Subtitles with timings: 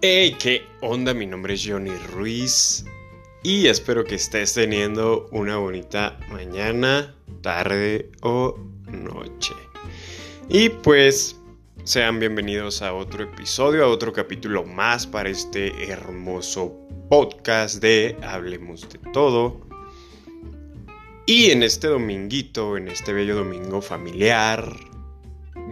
[0.00, 1.12] Hey, ¿qué onda?
[1.12, 2.84] Mi nombre es Johnny Ruiz
[3.42, 8.54] y espero que estés teniendo una bonita mañana, tarde o
[8.92, 9.54] noche.
[10.48, 11.34] Y pues
[11.82, 16.72] sean bienvenidos a otro episodio, a otro capítulo más para este hermoso
[17.10, 19.66] podcast de Hablemos de todo.
[21.26, 24.76] Y en este dominguito, en este bello domingo familiar,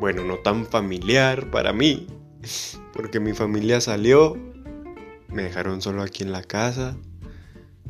[0.00, 2.08] bueno, no tan familiar para mí,
[2.92, 4.36] porque mi familia salió,
[5.28, 6.96] me dejaron solo aquí en la casa,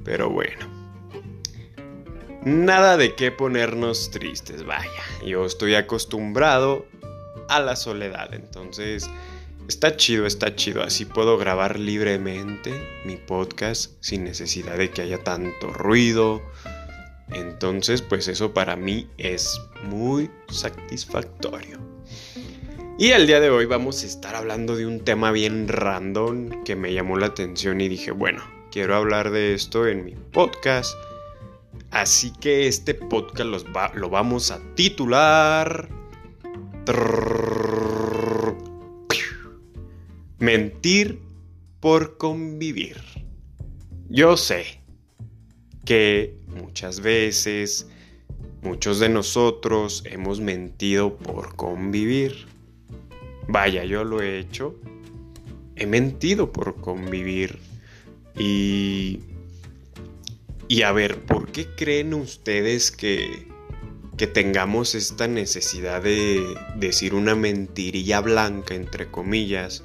[0.05, 0.77] pero bueno.
[2.45, 5.02] Nada de qué ponernos tristes, vaya.
[5.24, 6.87] Yo estoy acostumbrado
[7.48, 9.10] a la soledad, entonces
[9.69, 10.82] está chido, está chido.
[10.82, 12.73] Así puedo grabar libremente
[13.04, 16.41] mi podcast sin necesidad de que haya tanto ruido.
[17.32, 21.95] Entonces, pues eso para mí es muy satisfactorio.
[22.98, 26.76] Y el día de hoy vamos a estar hablando de un tema bien random que
[26.76, 30.94] me llamó la atención y dije, bueno, quiero hablar de esto en mi podcast.
[31.90, 35.90] Así que este podcast lo vamos a titular...
[40.38, 41.20] Mentir
[41.80, 42.96] por convivir.
[44.08, 44.80] Yo sé
[45.84, 47.88] que muchas veces
[48.62, 52.55] muchos de nosotros hemos mentido por convivir.
[53.48, 54.74] Vaya, yo lo he hecho.
[55.76, 57.58] He mentido por convivir.
[58.38, 59.20] Y...
[60.68, 63.46] Y a ver, ¿por qué creen ustedes que,
[64.16, 66.42] que tengamos esta necesidad de
[66.74, 69.84] decir una mentirilla blanca, entre comillas?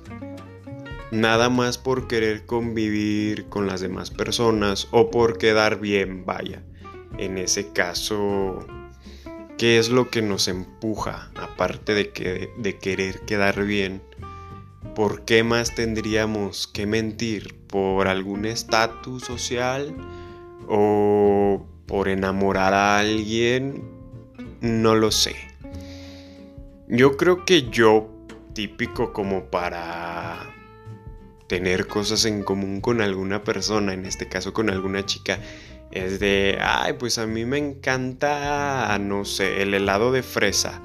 [1.11, 6.63] Nada más por querer convivir con las demás personas o por quedar bien, vaya.
[7.19, 8.65] En ese caso,
[9.61, 14.01] ¿Qué es lo que nos empuja, aparte de, que, de querer quedar bien?
[14.95, 17.59] ¿Por qué más tendríamos que mentir?
[17.67, 19.95] ¿Por algún estatus social?
[20.67, 23.83] ¿O por enamorar a alguien?
[24.61, 25.35] No lo sé.
[26.87, 28.09] Yo creo que yo,
[28.55, 30.39] típico como para
[31.45, 35.37] tener cosas en común con alguna persona, en este caso con alguna chica,
[35.91, 40.81] es de, ay, pues a mí me encanta, no sé, el helado de fresa.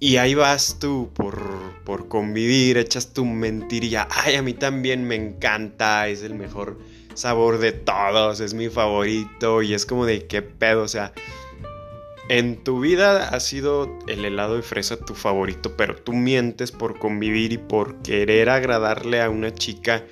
[0.00, 1.40] Y ahí vas tú por,
[1.84, 6.78] por convivir, echas tu mentirilla, ay, a mí también me encanta, es el mejor
[7.14, 11.12] sabor de todos, es mi favorito y es como de qué pedo, o sea,
[12.28, 16.98] en tu vida ha sido el helado de fresa tu favorito, pero tú mientes por
[16.98, 20.04] convivir y por querer agradarle a una chica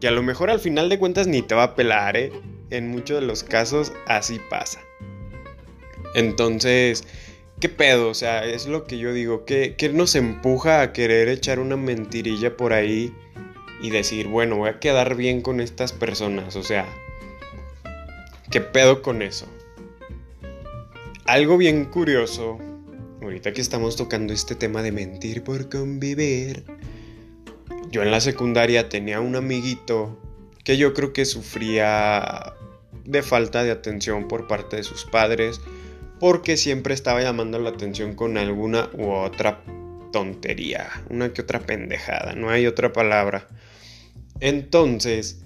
[0.00, 2.32] que a lo mejor al final de cuentas ni te va a pelar, ¿eh?
[2.70, 4.80] En muchos de los casos así pasa.
[6.14, 7.04] Entonces,
[7.60, 8.10] ¿qué pedo?
[8.10, 9.44] O sea, es lo que yo digo.
[9.44, 13.14] ¿Qué, ¿Qué, nos empuja a querer echar una mentirilla por ahí
[13.80, 16.56] y decir, bueno, voy a quedar bien con estas personas?
[16.56, 16.86] O sea,
[18.50, 19.46] ¿qué pedo con eso?
[21.24, 22.58] Algo bien curioso,
[23.22, 26.64] ahorita que estamos tocando este tema de mentir por convivir,
[27.90, 30.18] yo en la secundaria tenía un amiguito
[30.64, 32.54] que yo creo que sufría
[33.08, 35.60] de falta de atención por parte de sus padres
[36.20, 39.62] porque siempre estaba llamando la atención con alguna u otra
[40.12, 43.48] tontería, una que otra pendejada, no hay otra palabra.
[44.40, 45.42] Entonces,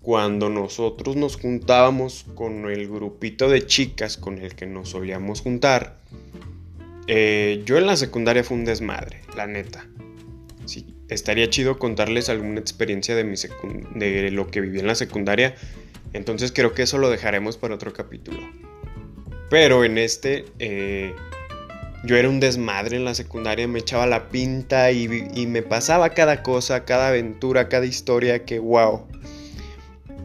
[0.00, 5.98] cuando nosotros nos juntábamos con el grupito de chicas con el que nos solíamos juntar,
[7.06, 9.86] eh, yo en la secundaria fue un desmadre, la neta.
[10.66, 13.36] Sí, estaría chido contarles alguna experiencia de, mi
[13.94, 15.54] de lo que viví en la secundaria.
[16.12, 18.38] Entonces creo que eso lo dejaremos para otro capítulo.
[19.50, 21.14] Pero en este, eh,
[22.04, 25.08] yo era un desmadre en la secundaria, me echaba la pinta y,
[25.46, 29.06] me pasaba cada cosa, cada aventura, cada historia que wow.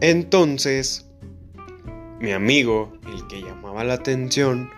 [0.01, 1.05] Entonces,
[2.19, 4.69] mi amigo, el que llamaba la atención,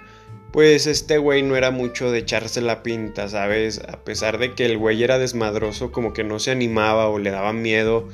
[0.52, 3.80] pues este güey no era mucho de echarse la pinta, ¿sabes?
[3.88, 7.30] A pesar de que el güey era desmadroso, como que no se animaba o le
[7.30, 8.07] daba miedo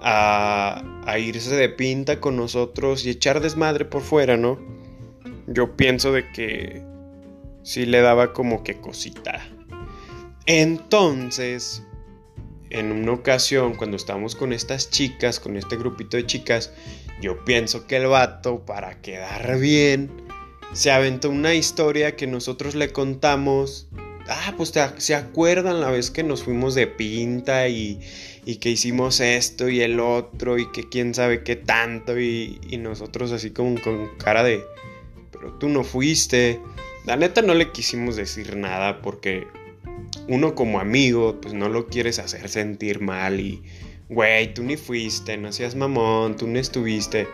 [0.00, 4.58] a, a, irse de pinta con nosotros y echar desmadre por fuera, ¿no?
[5.46, 6.82] Yo pienso de que
[7.62, 9.46] sí le daba como que cosita.
[10.46, 11.82] Entonces,
[12.70, 16.72] en una ocasión, cuando estábamos con estas chicas, con este grupito de chicas,
[17.20, 20.10] yo pienso que el vato, para quedar bien,
[20.72, 23.88] se aventó una historia que nosotros le contamos.
[24.28, 28.00] Ah, pues se acuerdan la vez que nos fuimos de pinta y,
[28.44, 33.32] y, que hicimos esto y el otro y que quién sabe qué tanto y, nosotros
[33.32, 34.64] así como con cara de,
[35.32, 36.60] pero tú no fuiste.
[37.06, 39.46] La neta no le quisimos decir nada porque
[40.28, 43.62] uno como amigo, pues no lo quieres hacer sentir mal y,
[44.08, 47.26] güey, tú ni fuiste, no seas mamón, tú no estuviste.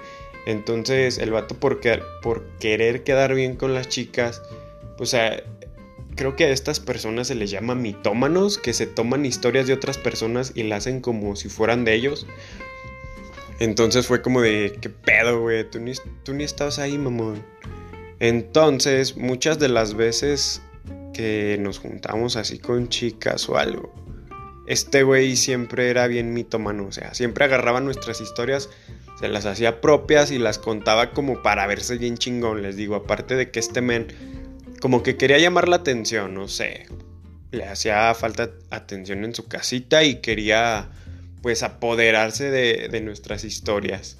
[0.46, 1.80] Entonces el vato por,
[2.22, 4.40] por querer quedar bien con las chicas,
[4.96, 5.14] pues
[6.16, 9.98] creo que a estas personas se les llama mitómanos, que se toman historias de otras
[9.98, 12.26] personas y las hacen como si fueran de ellos.
[13.60, 15.68] Entonces fue como de, ¿qué pedo, güey?
[15.70, 15.92] Tú ni,
[16.24, 17.42] tú ni estabas ahí, mamón.
[18.18, 20.62] Entonces, muchas de las veces
[21.12, 23.94] que nos juntamos así con chicas o algo,
[24.66, 28.68] este güey siempre era bien mitómano, o sea, siempre agarraba nuestras historias,
[29.18, 33.36] se las hacía propias y las contaba como para verse bien chingón, les digo, aparte
[33.36, 34.08] de que este men
[34.80, 36.86] como que quería llamar la atención, no sé,
[37.50, 40.90] le hacía falta atención en su casita y quería
[41.42, 44.18] pues apoderarse de, nuestras historias.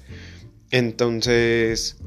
[0.71, 1.97] Entonces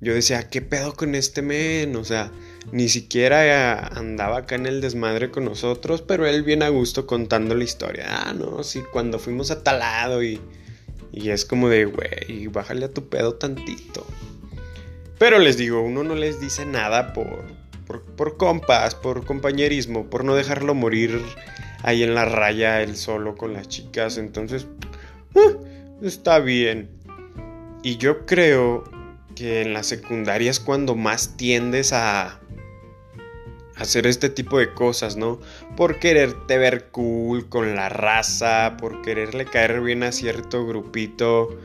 [0.00, 1.96] yo decía, ¿qué pedo con este men?
[1.96, 2.30] O sea,
[2.72, 7.54] ni siquiera andaba acá en el desmadre con nosotros, pero él bien a gusto contando
[7.54, 8.06] la historia.
[8.08, 10.40] Ah, no, sí, cuando fuimos a talado y,
[11.12, 14.06] y es como de, güey, bájale a tu pedo tantito.
[15.18, 17.44] Pero les digo, uno no les dice nada por,
[18.16, 21.20] por, compas, por compañerismo, por no dejarlo morir
[21.82, 24.18] ahí en la raya él solo con las chicas.
[24.18, 24.66] Entonces,
[25.36, 25.52] ah,
[26.02, 26.90] está bien.
[27.82, 28.84] Y yo creo
[29.34, 32.40] que en la secundaria es cuando más tiendes a
[33.76, 35.40] hacer este tipo de cosas, ¿no?
[35.76, 41.58] Por quererte ver cool con la raza, por quererle caer bien a cierto grupito.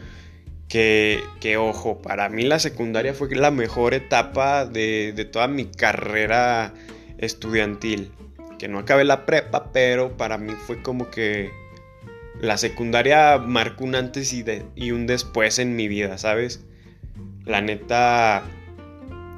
[0.70, 5.66] Que, que ojo, para mí la secundaria fue la mejor etapa de, de toda mi
[5.66, 6.74] carrera
[7.18, 8.12] estudiantil.
[8.58, 11.52] Que no acabé la prepa, pero para mí fue como que
[12.42, 16.64] la secundaria marcó un antes y, de, y un después en mi vida, ¿sabes?
[17.46, 18.44] La neta,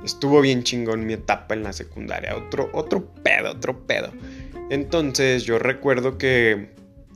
[0.04, 2.36] estuvo bien chingón mi etapa en la secundaria.
[2.36, 4.12] Otro, otro pedo, otro pedo.
[4.70, 6.70] Entonces yo recuerdo que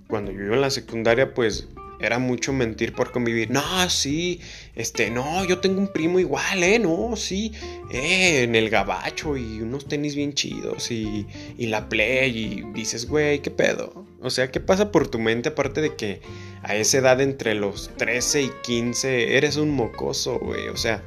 [0.08, 1.68] cuando yo iba en la secundaria, pues
[2.01, 3.51] era mucho mentir por convivir.
[3.51, 4.42] No, sí,
[4.75, 7.51] este, no, yo tengo un primo igual, eh, no, sí,
[7.92, 11.27] eh, en el gabacho y unos tenis bien chidos y,
[11.57, 14.06] y la play y dices, güey, ¿qué pedo?
[14.21, 16.21] O sea, ¿qué pasa por tu mente aparte de que
[16.63, 20.68] a esa edad entre los 13 y 15 eres un mocoso, güey?
[20.68, 21.03] O sea,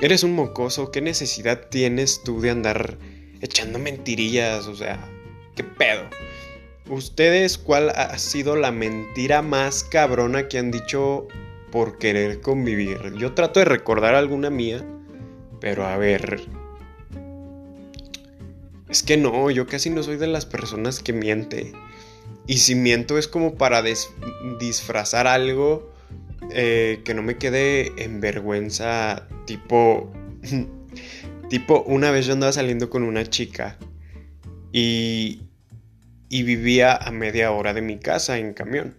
[0.00, 2.98] eres un mocoso, ¿qué necesidad tienes tú de andar
[3.40, 4.66] echando mentirillas?
[4.66, 4.98] O sea,
[5.54, 6.02] ¿qué pedo?
[6.88, 11.28] ¿Ustedes cuál ha sido la mentira más cabrona que han dicho
[11.72, 13.14] por querer convivir?
[13.18, 14.84] Yo trato de recordar alguna mía,
[15.60, 16.42] pero a ver...
[18.90, 21.72] Es que no, yo casi no soy de las personas que miente.
[22.46, 23.82] Y si miento es como para
[24.60, 25.90] disfrazar algo
[26.50, 30.12] eh, que no me quede en vergüenza, tipo...
[31.48, 33.78] tipo, una vez yo andaba saliendo con una chica
[34.70, 35.43] y
[36.28, 38.94] y vivía a media hora de mi casa en camión.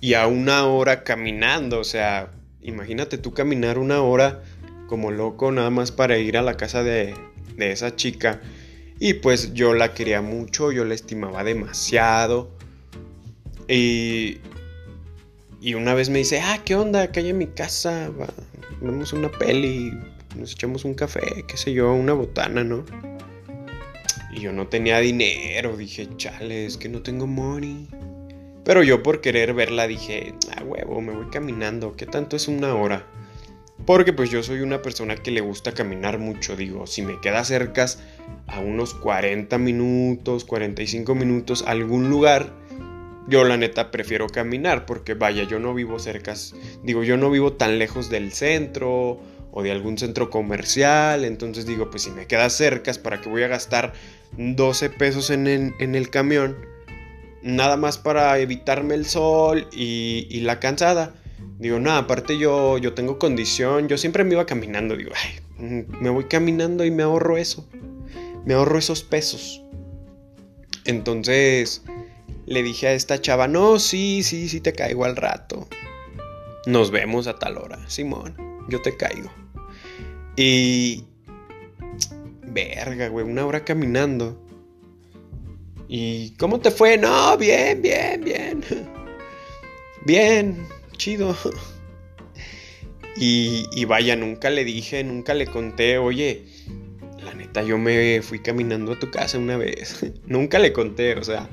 [0.00, 2.30] Y a una hora caminando, o sea,
[2.62, 4.42] imagínate tú caminar una hora
[4.86, 7.14] como loco nada más para ir a la casa de,
[7.56, 8.40] de esa chica.
[8.98, 12.50] Y pues yo la quería mucho, yo la estimaba demasiado.
[13.68, 14.38] Y,
[15.60, 17.02] y una vez me dice, ah, ¿qué onda?
[17.02, 18.10] Acá en mi casa,
[18.80, 19.92] vemos una peli,
[20.36, 22.84] nos echamos un café, qué sé yo, una botana, ¿no?
[24.32, 27.88] Y yo no tenía dinero, dije, chale, es que no tengo money.
[28.64, 32.74] Pero yo por querer verla dije, ah, huevo, me voy caminando, ¿qué tanto es una
[32.74, 33.06] hora?
[33.86, 37.42] Porque pues yo soy una persona que le gusta caminar mucho, digo, si me queda
[37.44, 37.86] cerca
[38.46, 42.52] a unos 40 minutos, 45 minutos, algún lugar,
[43.26, 46.34] yo la neta prefiero caminar porque vaya, yo no vivo cerca,
[46.82, 49.20] digo, yo no vivo tan lejos del centro
[49.52, 53.42] o de algún centro comercial, entonces digo, pues si me queda cerca, ¿para qué voy
[53.42, 53.92] a gastar
[54.36, 56.56] 12 pesos en el, camión?
[57.42, 61.14] Nada más para evitarme el sol y, la cansada.
[61.58, 65.40] Digo, no, aparte yo, yo tengo condición, yo siempre me iba caminando, digo, ay,
[66.00, 67.68] me voy caminando y me ahorro eso,
[68.46, 69.62] me ahorro esos pesos.
[70.86, 71.82] Entonces
[72.46, 75.68] le dije a esta chava, no, sí, sí, sí te caigo al rato.
[76.66, 78.34] Nos vemos a tal hora, Simón,
[78.70, 79.30] yo te caigo.
[80.36, 81.04] Y...
[82.46, 84.42] Verga, güey, una hora caminando.
[85.88, 86.96] ¿Y cómo te fue?
[86.96, 88.64] No, bien, bien, bien.
[90.06, 91.36] Bien, chido.
[93.16, 96.44] Y, y, vaya, nunca le dije, nunca le conté, oye,
[97.22, 100.06] la neta, yo me fui caminando a tu casa una vez.
[100.26, 101.48] nunca le conté, o sea,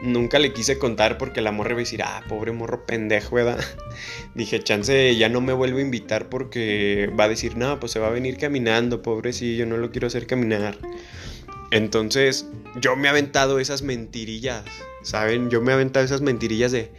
[0.00, 3.58] nunca le quise contar porque la morra iba a decir, ah, pobre morro pendejo, ¿verdad?
[4.34, 7.98] Dije, chance, ya no me vuelvo a invitar porque va a decir, no, pues se
[7.98, 10.78] va a venir caminando, pobrecillo, no lo quiero hacer caminar.
[11.70, 12.46] Entonces,
[12.80, 14.64] yo me he aventado esas mentirillas,
[15.02, 15.50] ¿saben?
[15.50, 16.90] Yo me he aventado esas mentirillas de,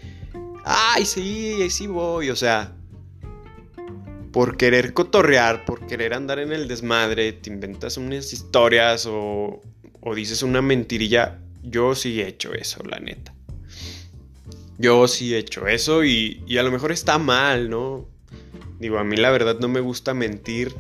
[0.64, 2.74] ay, sí, sí voy, o sea,
[4.32, 9.62] por querer cotorrear, por querer andar en el desmadre, te inventas unas historias o,
[10.02, 11.40] o dices una mentirilla.
[11.64, 13.34] Yo sí he hecho eso, la neta.
[14.78, 18.08] Yo sí he hecho eso y, y a lo mejor está mal, ¿no?
[18.80, 20.74] Digo, a mí la verdad no me gusta mentir.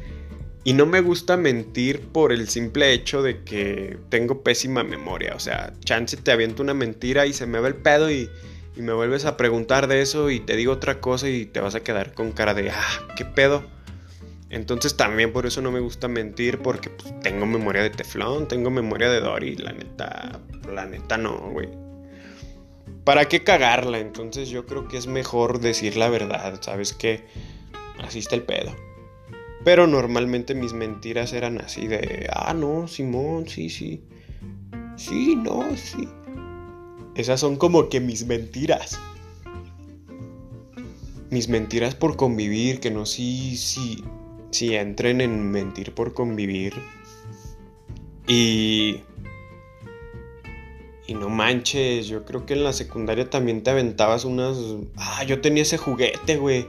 [0.63, 5.33] Y no me gusta mentir por el simple hecho de que tengo pésima memoria.
[5.35, 8.29] O sea, chance te aviento una mentira y se me va el pedo y,
[8.75, 11.75] y me vuelves a preguntar de eso y te digo otra cosa y te vas
[11.75, 13.65] a quedar con cara de, ah, ¿qué pedo?
[14.49, 18.71] Entonces también por eso no me gusta mentir porque pues, tengo memoria de teflón, tengo
[18.71, 20.39] memoria de Dory, la neta,
[20.73, 21.69] la neta no, güey.
[23.03, 23.99] ¿Para qué cagarla?
[23.99, 27.25] Entonces yo creo que es mejor decir la verdad, ¿sabes qué?
[27.99, 28.75] Así está el pedo.
[29.63, 34.03] Pero normalmente mis mentiras eran así de, ah, no, Simón, sí, sí.
[34.95, 36.07] Sí, no, sí.
[37.15, 38.99] Esas son como que mis mentiras.
[41.29, 44.03] Mis mentiras por convivir, que no sí, sí,
[44.51, 46.73] sí entren en mentir por convivir.
[48.27, 49.01] Y...
[51.07, 54.57] Y no manches, yo creo que en la secundaria también te aventabas unas...
[54.95, 56.67] Ah, yo tenía ese juguete, güey.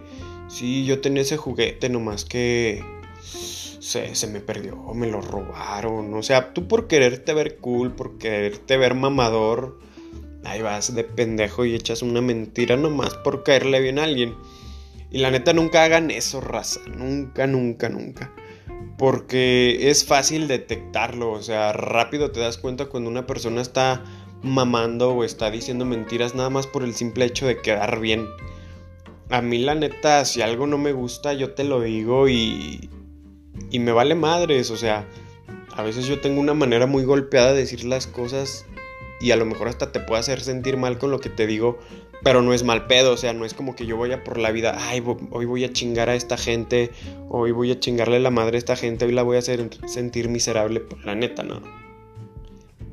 [0.48, 2.82] Sí, yo tenía ese juguete, nomás que...
[3.20, 6.14] Se, se, me perdió, me lo robaron.
[6.14, 9.78] O sea, tú por quererte ver cool, por quererte ver mamador,
[10.44, 14.34] ahí vas de pendejo y echas una mentira nomás por caerle bien a alguien.
[15.10, 16.80] Y la neta nunca hagan eso, raza.
[16.86, 18.32] Nunca, nunca, nunca.
[18.96, 21.32] Porque es fácil detectarlo.
[21.32, 24.04] O sea, rápido te das cuenta cuando una persona está
[24.42, 28.26] mamando o está diciendo mentiras nada más por el simple hecho de quedar bien.
[29.28, 32.88] A mí la neta, si algo no me gusta, yo te lo digo y...
[33.70, 34.70] Y me vale madres.
[34.70, 35.06] O sea,
[35.76, 38.64] a veces yo tengo una manera muy golpeada de decir las cosas
[39.20, 41.78] y a lo mejor hasta te puede hacer sentir mal con lo que te digo,
[42.22, 44.50] pero no es mal pedo, o sea, no es como que yo vaya por la
[44.50, 46.90] vida, ay, hoy voy a chingar a esta gente,
[47.28, 50.28] hoy voy a chingarle la madre a esta gente, hoy la voy a hacer sentir
[50.28, 51.60] miserable, por la neta, no.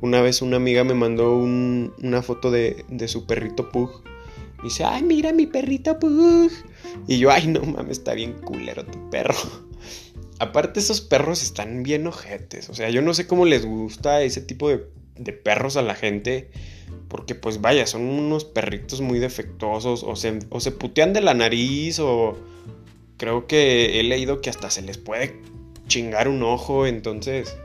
[0.00, 4.02] Una vez una amiga me mandó una foto de, su perrito Pug.
[4.60, 6.52] Y dice, ay, mira mi perrito Pug.
[7.08, 9.34] Y yo, ay, no mames, está bien culero tu perro.
[10.38, 12.68] Aparte, esos perros están bien ojetes.
[12.68, 14.86] O sea, yo no sé cómo les gusta ese tipo de
[15.18, 16.50] de perros a la gente.
[17.08, 20.02] Porque pues vaya, son unos perritos muy defectuosos.
[20.02, 21.98] O se, o se putean de la nariz.
[22.00, 22.36] O
[23.16, 25.36] creo que he leído que hasta se les puede
[25.86, 26.86] chingar un ojo.
[26.86, 27.56] Entonces...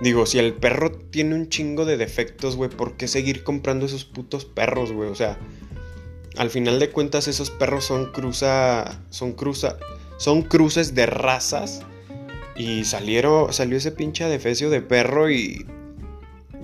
[0.00, 4.04] Digo, si el perro tiene un chingo de defectos, güey, ¿por qué seguir comprando esos
[4.04, 5.08] putos perros, güey?
[5.08, 5.38] O sea,
[6.36, 9.00] al final de cuentas esos perros son cruza...
[9.10, 9.78] Son cruza...
[10.18, 11.82] Son cruces de razas.
[12.56, 15.66] Y salieron, salió ese pinche adefesio de perro y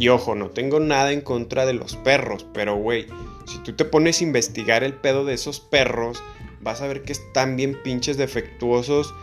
[0.02, 3.06] y ojo, no tengo nada en contra de los perros, pero güey,
[3.46, 6.20] si tú te pones a investigar el pedo de esos perros,
[6.60, 9.14] vas a ver que están bien pinches defectuosos.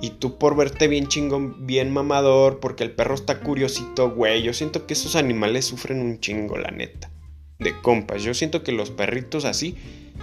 [0.00, 4.42] Y tú por verte bien chingón, bien mamador, porque el perro está curiosito, güey.
[4.42, 7.10] Yo siento que esos animales sufren un chingo, la neta.
[7.58, 9.74] De compas, yo siento que los perritos así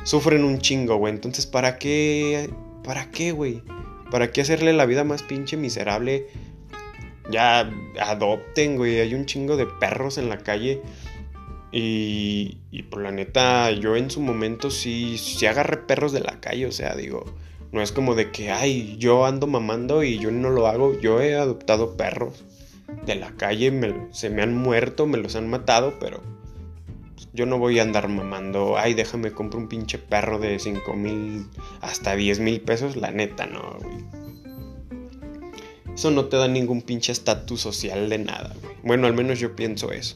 [0.05, 1.13] sufren un chingo, güey.
[1.13, 2.49] Entonces, ¿para qué?
[2.81, 3.61] ¿Para qué, güey?
[4.09, 6.27] ¿Para qué hacerle la vida más pinche miserable
[7.29, 7.69] ya
[7.99, 8.99] adopten, güey.
[8.99, 10.81] Hay un chingo de perros en la calle.
[11.71, 16.39] Y, y por la neta, yo en su momento sí, sí agarré perros de la
[16.39, 16.65] calle.
[16.65, 17.25] O sea, digo,
[17.71, 20.99] no es como de que, ay, yo ando mamando y yo no lo hago.
[20.99, 22.43] Yo he adoptado perros
[23.05, 23.71] de la calle.
[24.11, 26.21] se me han muerto, me los han matado, pero
[27.33, 28.77] yo no voy a andar mamando.
[28.77, 31.47] Ay, déjame compro un pinche perro de 5 mil
[31.81, 32.95] hasta 10 mil pesos.
[32.95, 34.26] La neta, no, güey.
[35.97, 38.75] Eso no te da ningún pinche estatus social de nada, güey.
[38.83, 40.15] Bueno, al menos yo pienso eso.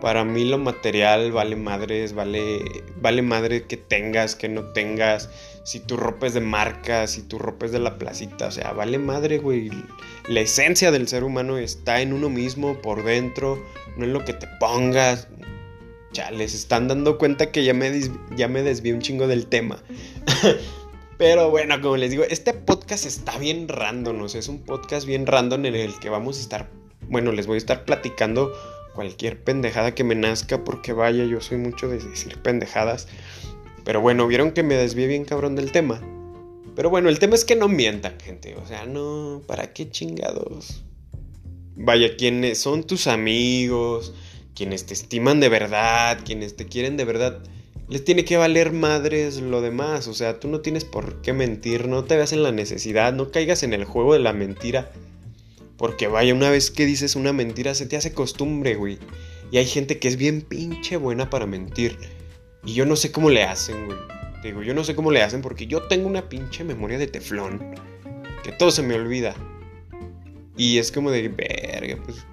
[0.00, 2.62] Para mí lo material vale madres, vale,
[3.02, 5.28] vale madre que tengas, que no tengas,
[5.62, 8.72] si tu ropa es de marca, si tu ropa es de la placita, o sea,
[8.72, 9.70] vale madre, güey.
[10.26, 13.62] La esencia del ser humano está en uno mismo, por dentro,
[13.98, 15.28] no en lo que te pongas.
[16.14, 17.92] Ya les están dando cuenta que ya me,
[18.38, 19.82] ya me desvié un chingo del tema.
[21.16, 25.06] Pero bueno, como les digo, este podcast está bien random, o sea, es un podcast
[25.06, 26.70] bien random en el que vamos a estar,
[27.08, 28.52] bueno, les voy a estar platicando
[28.94, 33.08] cualquier pendejada que me nazca, porque vaya, yo soy mucho de decir pendejadas.
[33.84, 36.00] Pero bueno, vieron que me desvié bien cabrón del tema.
[36.74, 38.56] Pero bueno, el tema es que no mientan, gente.
[38.56, 40.82] O sea, no, ¿para qué chingados?
[41.76, 44.14] Vaya, quienes son tus amigos,
[44.54, 47.42] quienes te estiman de verdad, quienes te quieren de verdad
[47.88, 50.08] les tiene que valer madres lo demás.
[50.08, 53.30] O sea, tú no tienes por qué mentir, no te veas en la necesidad, no
[53.30, 54.90] caigas en el juego de la mentira.
[55.76, 58.98] Porque vaya, una vez que dices una mentira se te hace costumbre, güey.
[59.50, 61.98] Y hay gente que es bien pinche buena para mentir.
[62.64, 63.98] Y yo no sé cómo le hacen, güey.
[64.42, 67.74] Digo, yo no sé cómo le hacen porque yo tengo una pinche memoria de teflón.
[68.42, 69.34] Que todo se me olvida.
[70.56, 72.26] Y es como de, verga, pues,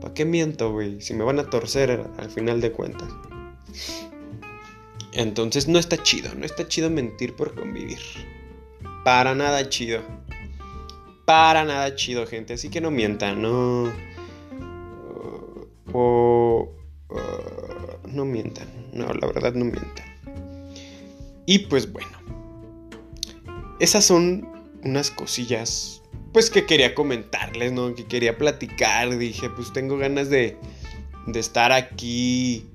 [0.00, 1.00] ¿para qué miento, güey?
[1.00, 3.08] Si me van a torcer al final de cuentas.
[5.12, 7.98] Entonces no está chido, no está chido mentir por convivir.
[9.04, 10.02] Para nada chido.
[11.24, 12.54] Para nada chido, gente.
[12.54, 13.92] Así que no mientan, no.
[15.92, 16.70] O.
[18.06, 18.68] no mientan.
[18.92, 20.06] No, la verdad no mientan.
[21.46, 22.18] Y pues bueno.
[23.80, 24.48] Esas son
[24.82, 26.02] unas cosillas.
[26.32, 27.94] Pues que quería comentarles, ¿no?
[27.94, 29.16] Que quería platicar.
[29.16, 30.56] Dije, pues tengo ganas de.
[31.26, 32.66] De estar aquí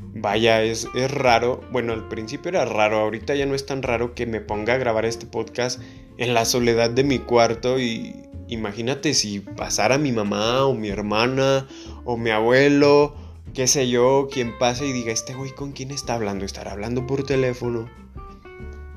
[0.00, 1.60] Vaya, es, es, raro.
[1.70, 4.78] Bueno, al principio era raro, ahorita ya no es tan raro que me ponga a
[4.78, 5.80] grabar este podcast
[6.16, 8.14] en la soledad de mi cuarto y
[8.48, 11.68] imagínate si pasara mi mamá o mi hermana
[12.04, 13.14] o mi abuelo,
[13.54, 17.06] qué sé yo, quien pase y diga, este güey con quién está hablando, estará hablando
[17.06, 17.88] por teléfono.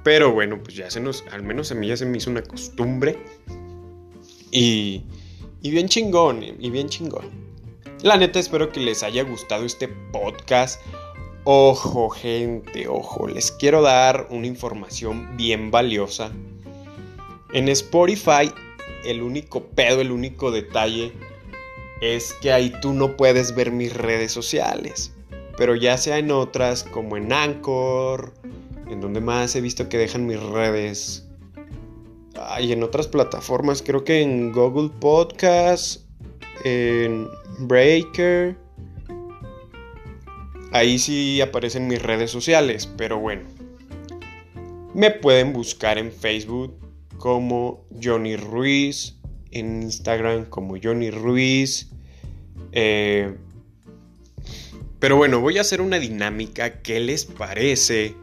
[0.04, 2.42] Pero bueno, pues ya se nos, al menos a mí ya se me hizo una
[2.42, 3.20] costumbre.
[4.50, 5.04] Y,
[5.62, 7.51] y bien chingón, y bien chingón.
[8.04, 10.82] La neta espero que les haya gustado este podcast.
[11.44, 16.32] Ojo gente, ojo, les quiero dar una información bien valiosa.
[17.54, 18.52] En Spotify
[19.06, 21.14] el único pedo, el único detalle
[22.02, 25.14] es que ahí tú no puedes ver mis redes sociales.
[25.56, 28.34] Pero ya sea en otras como en Anchor,
[28.90, 31.28] en donde más he visto que dejan mis redes.
[32.60, 36.11] Y en otras plataformas, creo que en Google Podcast,
[36.64, 37.28] en
[37.60, 38.56] Breaker.
[40.72, 43.44] Ahí sí aparecen mis redes sociales, pero bueno.
[44.94, 46.76] Me pueden buscar en Facebook
[47.18, 49.16] como Johnny Ruiz,
[49.52, 51.90] en Instagram como Johnny Ruiz.
[52.72, 53.36] Eh,
[55.00, 56.82] pero bueno, voy a hacer una dinámica.
[56.82, 58.16] ¿Qué les parece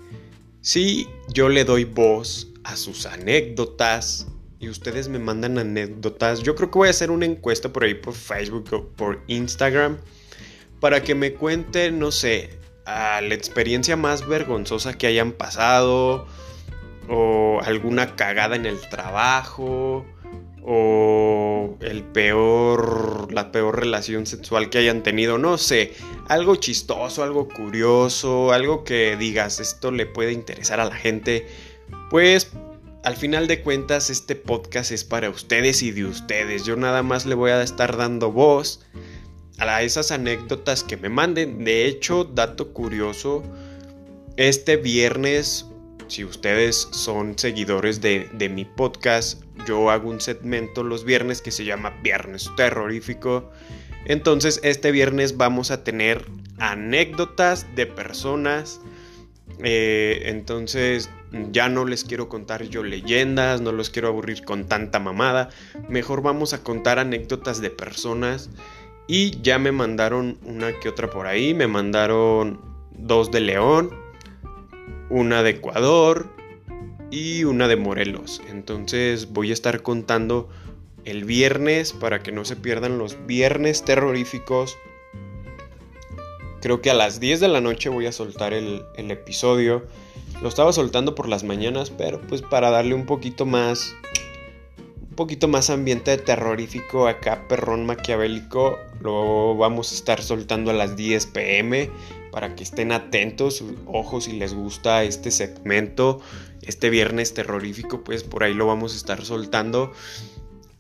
[0.61, 4.27] si yo le doy voz a sus anécdotas,
[4.61, 6.43] y ustedes me mandan anécdotas.
[6.43, 9.99] Yo creo que voy a hacer una encuesta por ahí por Facebook o por Instagram
[10.81, 12.51] para que me cuenten, no sé,
[12.87, 16.27] la experiencia más vergonzosa que hayan pasado
[17.09, 20.05] o alguna cagada en el trabajo
[20.63, 25.95] o el peor la peor relación sexual que hayan tenido, no sé,
[26.29, 31.47] algo chistoso, algo curioso, algo que digas esto le puede interesar a la gente,
[32.11, 32.51] pues
[33.05, 36.65] al final de cuentas este podcast es para ustedes y de ustedes.
[36.65, 38.85] Yo nada más le voy a estar dando voz
[39.59, 41.65] a esas anécdotas que me manden.
[41.65, 43.43] De hecho, dato curioso,
[44.37, 45.67] este viernes,
[46.09, 51.51] si ustedes son seguidores de, de mi podcast, yo hago un segmento los viernes que
[51.51, 53.51] se llama Viernes Terrorífico.
[54.05, 56.25] Entonces este viernes vamos a tener
[56.59, 58.81] anécdotas de personas.
[59.63, 61.11] Eh, entonces
[61.51, 65.51] ya no les quiero contar yo leyendas, no los quiero aburrir con tanta mamada.
[65.89, 68.51] Mejor vamos a contar anécdotas de personas.
[69.07, 71.55] Y ya me mandaron una que otra por ahí.
[71.55, 72.61] Me mandaron
[72.93, 73.91] dos de León,
[75.09, 76.29] una de Ecuador
[77.11, 78.43] y una de Morelos.
[78.49, 80.49] Entonces voy a estar contando
[81.05, 84.77] el viernes para que no se pierdan los viernes terroríficos.
[86.61, 89.87] Creo que a las 10 de la noche voy a soltar el, el episodio.
[90.43, 93.95] Lo estaba soltando por las mañanas, pero pues para darle un poquito más
[95.01, 100.97] un poquito más ambiente terrorífico acá, perrón maquiavélico, lo vamos a estar soltando a las
[100.97, 101.91] 10 pm
[102.31, 106.21] para que estén atentos, ojos si les gusta este segmento,
[106.63, 109.93] este viernes terrorífico, pues por ahí lo vamos a estar soltando.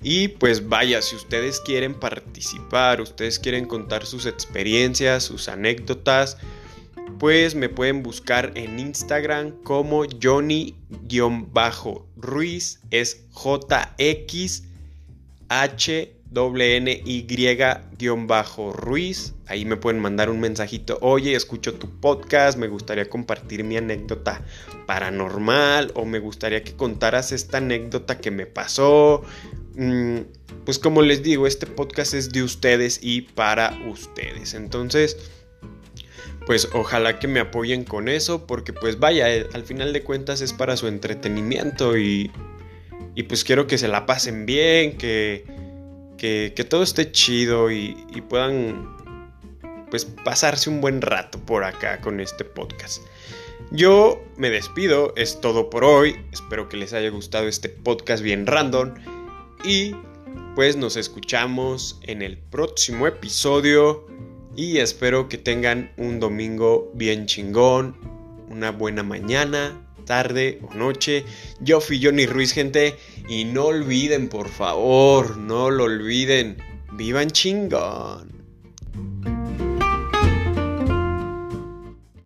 [0.03, 6.37] Y pues vaya, si ustedes quieren participar, ustedes quieren contar sus experiencias, sus anécdotas,
[7.18, 10.81] pues me pueden buscar en Instagram como Johnny-Ruiz,
[12.90, 14.64] es J-X
[15.48, 17.02] H N
[17.98, 19.35] Y-Ruiz.
[19.46, 20.98] Ahí me pueden mandar un mensajito.
[21.00, 22.59] Oye, escucho tu podcast.
[22.59, 24.44] Me gustaría compartir mi anécdota
[24.87, 25.92] paranormal.
[25.94, 29.22] O me gustaría que contaras esta anécdota que me pasó.
[29.74, 30.18] Mm,
[30.64, 34.52] pues como les digo, este podcast es de ustedes y para ustedes.
[34.54, 35.16] Entonces
[36.49, 40.41] pues ojalá que me apoyen con eso, porque pues vaya, eh, al final de cuentas
[40.41, 42.33] es para su entretenimiento y,
[43.15, 45.45] y pues quiero que se la pasen bien, que,
[46.17, 48.97] que, todo esté chido y, y, puedan
[49.91, 53.03] pues pasarse un buen rato por acá con este podcast.
[53.71, 58.47] Yo me despido, es todo por hoy, espero que les haya gustado este podcast bien
[58.47, 58.95] random.
[59.65, 59.95] Y
[60.55, 64.07] pues nos escuchamos en el próximo episodio
[64.59, 67.94] y espero que tengan un domingo bien chingón,
[68.51, 71.25] una buena mañana, tarde o noche.
[71.61, 72.97] Yo fui Johnny Ruiz, gente,
[73.29, 76.57] y no olviden, por favor, no lo olviden,
[76.94, 78.38] vivan chingón.